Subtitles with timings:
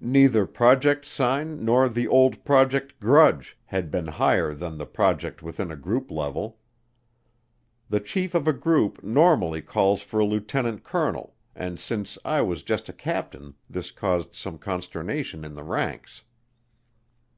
[0.00, 5.70] Neither Project Sign nor the old Project Grudge had been higher than the project within
[5.70, 6.58] a group level.
[7.90, 12.62] The chief of a group normally calls for a lieutenant colonel, and since I was
[12.62, 16.22] just a captain this caused some consternation in the ranks.